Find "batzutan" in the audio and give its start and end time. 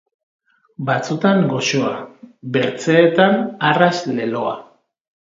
0.85-1.41